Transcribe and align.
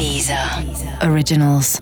Dieser 0.00 0.64
Originals. 1.02 1.78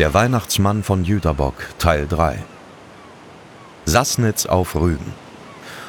Der 0.00 0.12
Weihnachtsmann 0.12 0.82
von 0.82 1.04
Jüterbock, 1.04 1.54
Teil 1.78 2.08
3. 2.08 2.42
Sassnitz 3.84 4.46
auf 4.46 4.74
Rügen. 4.74 5.12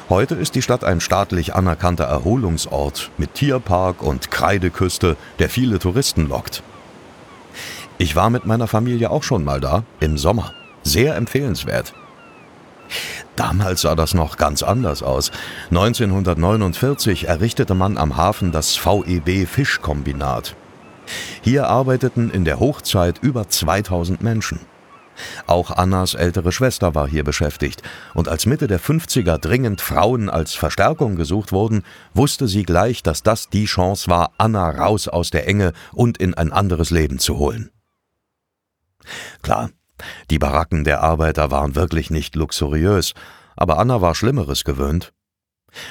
Heute 0.08 0.36
ist 0.36 0.54
die 0.54 0.62
Stadt 0.62 0.84
ein 0.84 1.00
staatlich 1.00 1.56
anerkannter 1.56 2.04
Erholungsort 2.04 3.10
mit 3.18 3.34
Tierpark 3.34 4.00
und 4.00 4.30
Kreideküste, 4.30 5.16
der 5.40 5.50
viele 5.50 5.80
Touristen 5.80 6.28
lockt. 6.28 6.62
Ich 7.98 8.14
war 8.14 8.30
mit 8.30 8.46
meiner 8.46 8.68
Familie 8.68 9.10
auch 9.10 9.24
schon 9.24 9.42
mal 9.42 9.58
da, 9.58 9.82
im 9.98 10.18
Sommer. 10.18 10.52
Sehr 10.84 11.16
empfehlenswert. 11.16 11.94
Damals 13.36 13.82
sah 13.82 13.94
das 13.94 14.14
noch 14.14 14.38
ganz 14.38 14.62
anders 14.62 15.02
aus. 15.02 15.30
1949 15.70 17.28
errichtete 17.28 17.74
man 17.74 17.98
am 17.98 18.16
Hafen 18.16 18.50
das 18.50 18.76
VEB 18.76 19.46
Fischkombinat. 19.46 20.56
Hier 21.42 21.68
arbeiteten 21.68 22.30
in 22.30 22.44
der 22.44 22.58
Hochzeit 22.58 23.18
über 23.22 23.48
2000 23.48 24.22
Menschen. 24.22 24.60
Auch 25.46 25.70
Annas 25.70 26.14
ältere 26.14 26.52
Schwester 26.52 26.94
war 26.94 27.08
hier 27.08 27.24
beschäftigt, 27.24 27.82
und 28.14 28.28
als 28.28 28.46
Mitte 28.46 28.66
der 28.66 28.80
50er 28.80 29.38
dringend 29.38 29.80
Frauen 29.80 30.28
als 30.28 30.54
Verstärkung 30.54 31.16
gesucht 31.16 31.52
wurden, 31.52 31.84
wusste 32.12 32.48
sie 32.48 32.64
gleich, 32.64 33.02
dass 33.02 33.22
das 33.22 33.48
die 33.48 33.64
Chance 33.64 34.10
war, 34.10 34.32
Anna 34.38 34.68
raus 34.70 35.08
aus 35.08 35.30
der 35.30 35.48
Enge 35.48 35.72
und 35.92 36.18
in 36.18 36.34
ein 36.34 36.52
anderes 36.52 36.90
Leben 36.90 37.18
zu 37.18 37.38
holen. 37.38 37.70
Klar, 39.42 39.70
die 40.30 40.38
Baracken 40.38 40.84
der 40.84 41.02
Arbeiter 41.02 41.50
waren 41.50 41.74
wirklich 41.74 42.10
nicht 42.10 42.36
luxuriös, 42.36 43.12
aber 43.56 43.78
Anna 43.78 44.00
war 44.00 44.14
Schlimmeres 44.14 44.64
gewöhnt. 44.64 45.12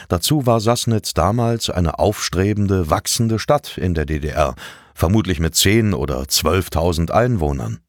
Dazu 0.07 0.45
war 0.45 0.59
Sassnitz 0.59 1.13
damals 1.13 1.69
eine 1.69 1.99
aufstrebende, 1.99 2.89
wachsende 2.89 3.39
Stadt 3.39 3.77
in 3.77 3.93
der 3.93 4.05
DDR, 4.05 4.55
vermutlich 4.93 5.39
mit 5.39 5.55
zehn 5.55 5.93
oder 5.93 6.27
zwölftausend 6.27 7.11
Einwohnern. 7.11 7.79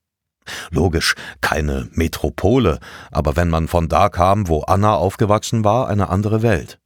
Logisch, 0.70 1.14
keine 1.40 1.88
Metropole, 1.92 2.78
aber 3.10 3.36
wenn 3.36 3.48
man 3.48 3.68
von 3.68 3.88
da 3.88 4.08
kam, 4.08 4.48
wo 4.48 4.62
Anna 4.62 4.94
aufgewachsen 4.94 5.64
war, 5.64 5.88
eine 5.88 6.08
andere 6.08 6.42
Welt. 6.42 6.78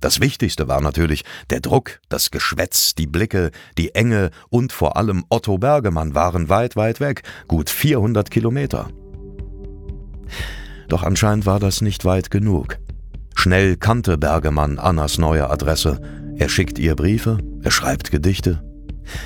Das 0.00 0.20
Wichtigste 0.20 0.68
war 0.68 0.80
natürlich 0.80 1.24
der 1.50 1.60
Druck, 1.60 2.00
das 2.08 2.30
Geschwätz, 2.30 2.94
die 2.94 3.06
Blicke, 3.06 3.50
die 3.76 3.94
Enge 3.94 4.30
und 4.48 4.72
vor 4.72 4.96
allem 4.96 5.24
Otto 5.28 5.58
Bergemann 5.58 6.14
waren 6.14 6.48
weit, 6.48 6.76
weit 6.76 7.00
weg, 7.00 7.22
gut 7.48 7.68
400 7.68 8.30
Kilometer. 8.30 8.90
Doch 10.88 11.02
anscheinend 11.02 11.46
war 11.46 11.60
das 11.60 11.80
nicht 11.82 12.04
weit 12.04 12.30
genug. 12.30 12.78
Schnell 13.34 13.76
kannte 13.76 14.18
Bergemann 14.18 14.78
Annas 14.78 15.18
neue 15.18 15.48
Adresse. 15.50 16.00
Er 16.36 16.48
schickt 16.48 16.78
ihr 16.78 16.96
Briefe, 16.96 17.38
er 17.62 17.70
schreibt 17.70 18.10
Gedichte. 18.10 18.62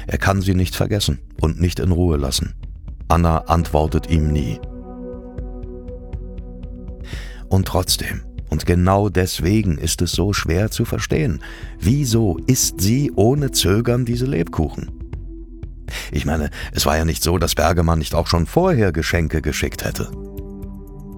Er 0.06 0.18
kann 0.18 0.42
sie 0.42 0.54
nicht 0.54 0.76
vergessen 0.76 1.20
und 1.40 1.60
nicht 1.60 1.78
in 1.80 1.92
Ruhe 1.92 2.16
lassen. 2.16 2.54
Anna 3.08 3.38
antwortet 3.38 4.10
ihm 4.10 4.32
nie. 4.32 4.60
Und 7.48 7.68
trotzdem, 7.68 8.22
und 8.52 8.66
genau 8.66 9.08
deswegen 9.08 9.78
ist 9.78 10.02
es 10.02 10.12
so 10.12 10.34
schwer 10.34 10.70
zu 10.70 10.84
verstehen. 10.84 11.40
Wieso 11.80 12.36
isst 12.46 12.82
sie 12.82 13.10
ohne 13.16 13.50
Zögern 13.50 14.04
diese 14.04 14.26
Lebkuchen? 14.26 14.90
Ich 16.10 16.26
meine, 16.26 16.50
es 16.72 16.84
war 16.84 16.98
ja 16.98 17.06
nicht 17.06 17.22
so, 17.22 17.38
dass 17.38 17.54
Bergemann 17.54 17.98
nicht 17.98 18.14
auch 18.14 18.26
schon 18.26 18.44
vorher 18.44 18.92
Geschenke 18.92 19.40
geschickt 19.40 19.86
hätte. 19.86 20.10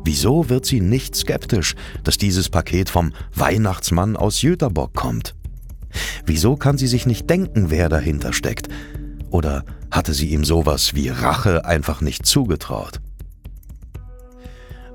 Wieso 0.05 0.49
wird 0.49 0.65
sie 0.65 0.81
nicht 0.81 1.17
skeptisch, 1.17 1.75
dass 2.05 2.19
dieses 2.19 2.51
Paket 2.51 2.89
vom 2.89 3.13
Weihnachtsmann 3.35 4.17
aus 4.17 4.41
Jüterbock 4.43 4.95
kommt? 4.95 5.35
Wieso 6.25 6.55
kann 6.55 6.79
sie 6.79 6.87
sich 6.87 7.05
nicht 7.05 7.29
denken, 7.29 7.69
wer 7.69 7.89
dahinter 7.89 8.33
steckt? 8.33 8.69
Oder 9.31 9.65
hatte 9.91 10.15
sie 10.15 10.29
ihm 10.29 10.45
sowas 10.45 10.95
wie 10.95 11.09
Rache 11.09 11.65
einfach 11.65 12.01
nicht 12.01 12.27
zugetraut? 12.27 13.01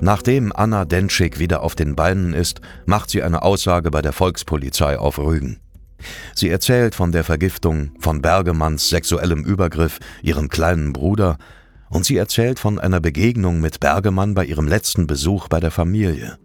Nachdem 0.02 0.54
Anna 0.56 0.86
Denschik 0.86 1.40
wieder 1.40 1.62
auf 1.62 1.76
den 1.76 1.96
Beinen 1.96 2.34
ist, 2.34 2.62
macht 2.86 3.10
sie 3.10 3.22
eine 3.22 3.42
Aussage 3.42 3.92
bei 3.92 4.02
der 4.02 4.14
Volkspolizei 4.14 4.98
auf 4.98 5.20
Rügen. 5.20 5.60
Sie 6.34 6.50
erzählt 6.50 6.96
von 6.96 7.12
der 7.12 7.26
Vergiftung, 7.26 7.92
von 8.00 8.22
Bergemanns 8.22 8.88
sexuellem 8.90 9.44
Übergriff, 9.44 10.00
ihrem 10.22 10.48
kleinen 10.48 10.94
Bruder, 10.94 11.38
und 11.90 12.06
sie 12.06 12.16
erzählt 12.16 12.60
von 12.60 12.80
einer 12.80 13.02
Begegnung 13.02 13.60
mit 13.60 13.80
Bergemann 13.82 14.36
bei 14.36 14.46
ihrem 14.46 14.68
letzten 14.68 15.08
Besuch 15.08 15.50
bei 15.50 15.60
der 15.60 15.72
Familie. 15.72 16.38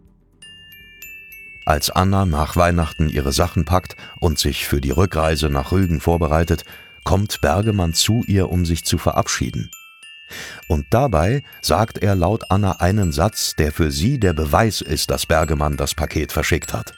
Als 1.66 1.90
Anna 1.90 2.26
nach 2.26 2.56
Weihnachten 2.56 3.08
ihre 3.08 3.32
Sachen 3.32 3.64
packt 3.64 3.96
und 4.20 4.38
sich 4.38 4.66
für 4.66 4.80
die 4.80 4.90
Rückreise 4.90 5.48
nach 5.48 5.70
Rügen 5.70 6.00
vorbereitet, 6.00 6.64
kommt 7.04 7.40
Bergemann 7.40 7.94
zu 7.94 8.22
ihr, 8.26 8.50
um 8.50 8.66
sich 8.66 8.84
zu 8.84 8.98
verabschieden. 8.98 9.70
Und 10.68 10.86
dabei 10.90 11.42
sagt 11.60 11.98
er 11.98 12.14
laut 12.14 12.44
Anna 12.50 12.72
einen 12.80 13.12
Satz, 13.12 13.54
der 13.56 13.72
für 13.72 13.90
sie 13.90 14.18
der 14.18 14.32
Beweis 14.32 14.80
ist, 14.80 15.10
dass 15.10 15.26
Bergemann 15.26 15.76
das 15.76 15.94
Paket 15.94 16.32
verschickt 16.32 16.72
hat. 16.72 16.94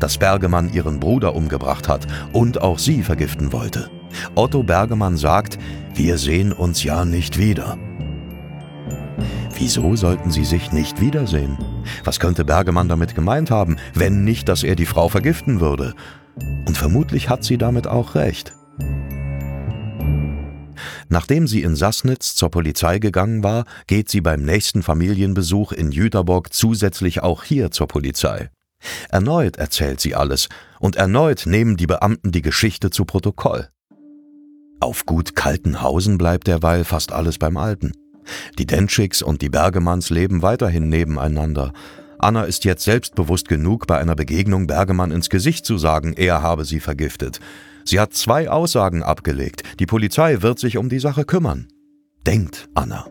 Dass 0.00 0.18
Bergemann 0.18 0.72
ihren 0.72 0.98
Bruder 0.98 1.34
umgebracht 1.34 1.88
hat 1.88 2.06
und 2.32 2.60
auch 2.60 2.78
sie 2.78 3.02
vergiften 3.02 3.52
wollte. 3.52 3.90
Otto 4.34 4.62
Bergemann 4.62 5.16
sagt, 5.16 5.58
wir 5.94 6.18
sehen 6.18 6.52
uns 6.52 6.82
ja 6.82 7.04
nicht 7.04 7.38
wieder. 7.38 7.78
Wieso 9.54 9.94
sollten 9.94 10.30
sie 10.30 10.44
sich 10.44 10.72
nicht 10.72 11.00
wiedersehen? 11.00 11.58
Was 12.04 12.18
könnte 12.18 12.44
Bergemann 12.44 12.88
damit 12.88 13.14
gemeint 13.14 13.50
haben, 13.50 13.76
wenn 13.94 14.24
nicht, 14.24 14.48
dass 14.48 14.64
er 14.64 14.74
die 14.74 14.86
Frau 14.86 15.08
vergiften 15.08 15.60
würde? 15.60 15.94
Und 16.66 16.76
vermutlich 16.76 17.28
hat 17.28 17.44
sie 17.44 17.58
damit 17.58 17.86
auch 17.86 18.14
recht. 18.14 18.54
Nachdem 21.12 21.46
sie 21.46 21.62
in 21.62 21.76
Sassnitz 21.76 22.34
zur 22.34 22.50
Polizei 22.50 22.98
gegangen 22.98 23.44
war, 23.44 23.66
geht 23.86 24.08
sie 24.08 24.22
beim 24.22 24.40
nächsten 24.40 24.82
Familienbesuch 24.82 25.72
in 25.72 25.92
Jüterbock 25.92 26.54
zusätzlich 26.54 27.22
auch 27.22 27.44
hier 27.44 27.70
zur 27.70 27.86
Polizei. 27.86 28.48
Erneut 29.10 29.58
erzählt 29.58 30.00
sie 30.00 30.14
alles, 30.14 30.48
und 30.80 30.96
erneut 30.96 31.44
nehmen 31.44 31.76
die 31.76 31.86
Beamten 31.86 32.32
die 32.32 32.40
Geschichte 32.40 32.88
zu 32.88 33.04
Protokoll. 33.04 33.68
Auf 34.80 35.04
gut 35.04 35.36
Kaltenhausen 35.36 36.16
bleibt 36.16 36.46
derweil 36.46 36.82
fast 36.82 37.12
alles 37.12 37.36
beim 37.36 37.58
Alten. 37.58 37.92
Die 38.58 38.64
Dentschicks 38.64 39.20
und 39.20 39.42
die 39.42 39.50
Bergemanns 39.50 40.08
leben 40.08 40.40
weiterhin 40.40 40.88
nebeneinander. 40.88 41.74
Anna 42.20 42.44
ist 42.44 42.64
jetzt 42.64 42.84
selbstbewusst 42.84 43.48
genug, 43.48 43.86
bei 43.86 43.98
einer 43.98 44.16
Begegnung 44.16 44.66
Bergemann 44.66 45.10
ins 45.10 45.28
Gesicht 45.28 45.66
zu 45.66 45.76
sagen, 45.76 46.14
er 46.14 46.40
habe 46.40 46.64
sie 46.64 46.80
vergiftet. 46.80 47.38
Sie 47.84 48.00
hat 48.00 48.14
zwei 48.14 48.48
Aussagen 48.48 49.02
abgelegt. 49.02 49.62
Die 49.78 49.86
Polizei 49.86 50.42
wird 50.42 50.58
sich 50.58 50.76
um 50.76 50.88
die 50.88 51.00
Sache 51.00 51.24
kümmern. 51.24 51.68
Denkt 52.26 52.68
Anna. 52.74 53.06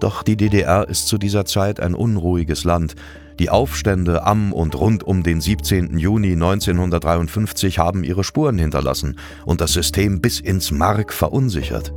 Doch 0.00 0.22
die 0.22 0.36
DDR 0.36 0.88
ist 0.88 1.08
zu 1.08 1.18
dieser 1.18 1.44
Zeit 1.44 1.80
ein 1.80 1.94
unruhiges 1.94 2.64
Land. 2.64 2.94
Die 3.38 3.50
Aufstände 3.50 4.24
am 4.24 4.52
und 4.52 4.74
rund 4.74 5.04
um 5.04 5.22
den 5.22 5.40
17. 5.40 5.98
Juni 5.98 6.32
1953 6.32 7.78
haben 7.78 8.02
ihre 8.02 8.24
Spuren 8.24 8.58
hinterlassen 8.58 9.18
und 9.44 9.60
das 9.60 9.72
System 9.72 10.20
bis 10.20 10.40
ins 10.40 10.70
Mark 10.70 11.12
verunsichert. 11.12 11.92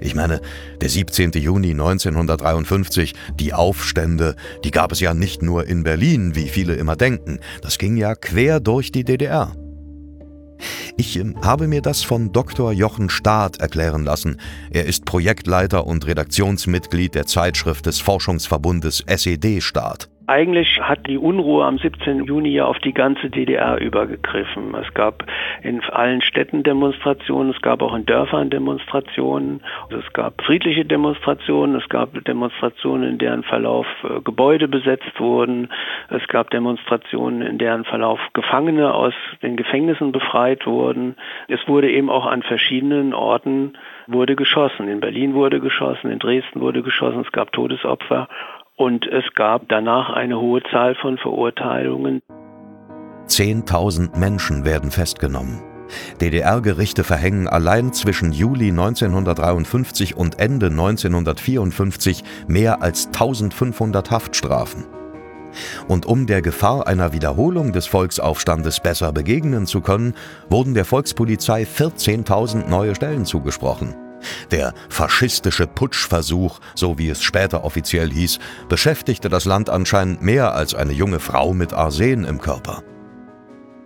Ich 0.00 0.14
meine, 0.14 0.40
der 0.80 0.88
17. 0.88 1.32
Juni 1.32 1.70
1953, 1.70 3.14
die 3.38 3.52
Aufstände, 3.52 4.36
die 4.64 4.70
gab 4.70 4.92
es 4.92 5.00
ja 5.00 5.14
nicht 5.14 5.42
nur 5.42 5.66
in 5.66 5.82
Berlin, 5.82 6.34
wie 6.34 6.48
viele 6.48 6.74
immer 6.74 6.96
denken, 6.96 7.40
das 7.62 7.78
ging 7.78 7.96
ja 7.96 8.14
quer 8.14 8.60
durch 8.60 8.92
die 8.92 9.04
DDR. 9.04 9.56
Ich 10.96 11.18
ähm, 11.18 11.36
habe 11.42 11.68
mir 11.68 11.82
das 11.82 12.02
von 12.02 12.32
Dr. 12.32 12.72
Jochen 12.72 13.08
Staat 13.08 13.58
erklären 13.58 14.04
lassen. 14.04 14.38
Er 14.70 14.86
ist 14.86 15.04
Projektleiter 15.04 15.86
und 15.86 16.06
Redaktionsmitglied 16.06 17.14
der 17.14 17.26
Zeitschrift 17.26 17.86
des 17.86 18.00
Forschungsverbundes 18.00 19.02
SED 19.06 19.60
Staat. 19.60 20.08
Eigentlich 20.32 20.80
hat 20.80 21.06
die 21.08 21.18
Unruhe 21.18 21.66
am 21.66 21.76
17. 21.76 22.24
Juni 22.24 22.48
ja 22.48 22.64
auf 22.64 22.78
die 22.78 22.94
ganze 22.94 23.28
DDR 23.28 23.78
übergegriffen. 23.78 24.74
Es 24.74 24.94
gab 24.94 25.26
in 25.62 25.82
allen 25.84 26.22
Städten 26.22 26.62
Demonstrationen, 26.62 27.52
es 27.52 27.60
gab 27.60 27.82
auch 27.82 27.94
in 27.94 28.06
Dörfern 28.06 28.48
Demonstrationen, 28.48 29.60
es 29.90 30.10
gab 30.14 30.40
friedliche 30.40 30.86
Demonstrationen, 30.86 31.76
es 31.76 31.86
gab 31.90 32.14
Demonstrationen, 32.24 33.10
in 33.10 33.18
deren 33.18 33.42
Verlauf 33.42 33.86
äh, 34.04 34.22
Gebäude 34.22 34.68
besetzt 34.68 35.20
wurden, 35.20 35.68
es 36.08 36.26
gab 36.28 36.48
Demonstrationen, 36.48 37.42
in 37.42 37.58
deren 37.58 37.84
Verlauf 37.84 38.18
Gefangene 38.32 38.94
aus 38.94 39.12
den 39.42 39.58
Gefängnissen 39.58 40.12
befreit 40.12 40.66
wurden. 40.66 41.16
Es 41.48 41.60
wurde 41.68 41.90
eben 41.90 42.08
auch 42.08 42.24
an 42.24 42.42
verschiedenen 42.42 43.12
Orten 43.12 43.74
wurde 44.06 44.34
geschossen. 44.34 44.88
In 44.88 45.00
Berlin 45.00 45.34
wurde 45.34 45.60
geschossen, 45.60 46.10
in 46.10 46.18
Dresden 46.18 46.62
wurde 46.62 46.82
geschossen, 46.82 47.20
es 47.20 47.32
gab 47.32 47.52
Todesopfer. 47.52 48.28
Und 48.76 49.06
es 49.06 49.24
gab 49.34 49.68
danach 49.68 50.10
eine 50.10 50.40
hohe 50.40 50.62
Zahl 50.70 50.94
von 50.94 51.18
Verurteilungen. 51.18 52.22
Zehntausend 53.26 54.16
Menschen 54.16 54.64
werden 54.64 54.90
festgenommen. 54.90 55.62
DDR-Gerichte 56.20 57.04
verhängen 57.04 57.48
allein 57.48 57.92
zwischen 57.92 58.32
Juli 58.32 58.68
1953 58.68 60.16
und 60.16 60.38
Ende 60.38 60.66
1954 60.66 62.24
mehr 62.48 62.82
als 62.82 63.06
1500 63.06 64.10
Haftstrafen. 64.10 64.86
Und 65.86 66.06
um 66.06 66.26
der 66.26 66.40
Gefahr 66.40 66.86
einer 66.86 67.12
Wiederholung 67.12 67.72
des 67.72 67.86
Volksaufstandes 67.86 68.80
besser 68.80 69.12
begegnen 69.12 69.66
zu 69.66 69.82
können, 69.82 70.14
wurden 70.48 70.74
der 70.74 70.86
Volkspolizei 70.86 71.64
14.000 71.64 72.68
neue 72.68 72.94
Stellen 72.94 73.26
zugesprochen. 73.26 73.94
Der 74.50 74.74
faschistische 74.88 75.66
Putschversuch, 75.66 76.60
so 76.74 76.98
wie 76.98 77.08
es 77.08 77.22
später 77.22 77.64
offiziell 77.64 78.10
hieß, 78.10 78.38
beschäftigte 78.68 79.28
das 79.28 79.44
Land 79.44 79.70
anscheinend 79.70 80.22
mehr 80.22 80.54
als 80.54 80.74
eine 80.74 80.92
junge 80.92 81.20
Frau 81.20 81.52
mit 81.54 81.72
Arsen 81.72 82.24
im 82.24 82.40
Körper. 82.40 82.82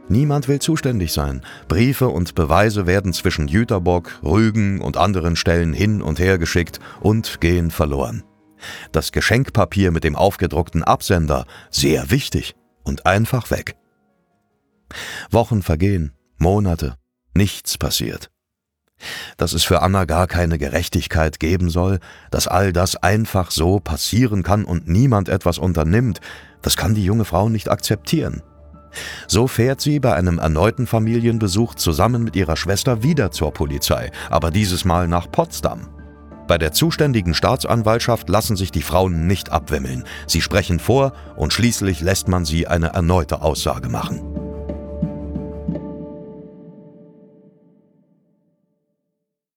Niemand 0.08 0.46
will 0.46 0.60
zuständig 0.60 1.12
sein. 1.12 1.42
Briefe 1.66 2.08
und 2.08 2.34
Beweise 2.34 2.86
werden 2.86 3.12
zwischen 3.12 3.48
Jüterbock, 3.48 4.20
Rügen 4.22 4.80
und 4.80 4.96
anderen 4.96 5.34
Stellen 5.34 5.72
hin 5.72 6.00
und 6.00 6.20
her 6.20 6.38
geschickt 6.38 6.78
und 7.00 7.40
gehen 7.40 7.70
verloren. 7.70 8.22
Das 8.92 9.12
Geschenkpapier 9.12 9.90
mit 9.90 10.04
dem 10.04 10.16
aufgedruckten 10.16 10.82
Absender, 10.82 11.44
sehr 11.70 12.10
wichtig 12.10 12.54
und 12.84 13.04
einfach 13.04 13.50
weg. 13.50 13.76
Wochen 15.30 15.62
vergehen, 15.62 16.12
Monate, 16.38 16.94
nichts 17.34 17.76
passiert. 17.76 18.30
Dass 19.36 19.52
es 19.52 19.64
für 19.64 19.82
Anna 19.82 20.04
gar 20.04 20.26
keine 20.26 20.58
Gerechtigkeit 20.58 21.38
geben 21.40 21.70
soll, 21.70 22.00
dass 22.30 22.48
all 22.48 22.72
das 22.72 22.96
einfach 22.96 23.50
so 23.50 23.80
passieren 23.80 24.42
kann 24.42 24.64
und 24.64 24.88
niemand 24.88 25.28
etwas 25.28 25.58
unternimmt, 25.58 26.20
das 26.62 26.76
kann 26.76 26.94
die 26.94 27.04
junge 27.04 27.24
Frau 27.24 27.48
nicht 27.48 27.68
akzeptieren. 27.68 28.42
So 29.28 29.46
fährt 29.46 29.80
sie 29.80 30.00
bei 30.00 30.14
einem 30.14 30.38
erneuten 30.38 30.86
Familienbesuch 30.86 31.74
zusammen 31.74 32.24
mit 32.24 32.36
ihrer 32.36 32.56
Schwester 32.56 33.02
wieder 33.02 33.30
zur 33.30 33.52
Polizei, 33.52 34.10
aber 34.30 34.50
dieses 34.50 34.84
Mal 34.84 35.08
nach 35.08 35.30
Potsdam. 35.30 35.88
Bei 36.46 36.58
der 36.58 36.72
zuständigen 36.72 37.34
Staatsanwaltschaft 37.34 38.28
lassen 38.28 38.56
sich 38.56 38.70
die 38.70 38.82
Frauen 38.82 39.26
nicht 39.26 39.50
abwimmeln. 39.50 40.04
Sie 40.28 40.40
sprechen 40.40 40.78
vor 40.78 41.12
und 41.34 41.52
schließlich 41.52 42.00
lässt 42.00 42.28
man 42.28 42.44
sie 42.44 42.68
eine 42.68 42.88
erneute 42.88 43.42
Aussage 43.42 43.88
machen. 43.88 44.35